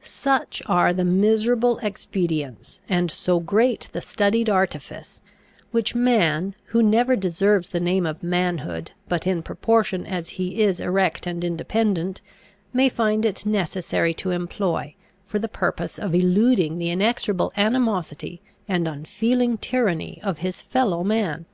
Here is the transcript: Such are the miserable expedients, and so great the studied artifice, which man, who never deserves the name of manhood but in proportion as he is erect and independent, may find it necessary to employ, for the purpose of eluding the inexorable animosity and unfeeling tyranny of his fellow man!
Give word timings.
Such 0.00 0.62
are 0.64 0.94
the 0.94 1.04
miserable 1.04 1.76
expedients, 1.82 2.80
and 2.88 3.10
so 3.10 3.40
great 3.40 3.90
the 3.92 4.00
studied 4.00 4.48
artifice, 4.48 5.20
which 5.70 5.94
man, 5.94 6.54
who 6.68 6.82
never 6.82 7.14
deserves 7.14 7.68
the 7.68 7.78
name 7.78 8.06
of 8.06 8.22
manhood 8.22 8.92
but 9.06 9.26
in 9.26 9.42
proportion 9.42 10.06
as 10.06 10.30
he 10.40 10.62
is 10.62 10.80
erect 10.80 11.26
and 11.26 11.44
independent, 11.44 12.22
may 12.72 12.88
find 12.88 13.26
it 13.26 13.44
necessary 13.44 14.14
to 14.14 14.30
employ, 14.30 14.94
for 15.22 15.38
the 15.38 15.46
purpose 15.46 15.98
of 15.98 16.14
eluding 16.14 16.78
the 16.78 16.88
inexorable 16.88 17.52
animosity 17.54 18.40
and 18.66 18.88
unfeeling 18.88 19.58
tyranny 19.58 20.18
of 20.22 20.38
his 20.38 20.62
fellow 20.62 21.04
man! 21.04 21.44